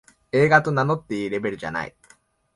[0.31, 1.95] 映画と名乗っていいレベルじゃない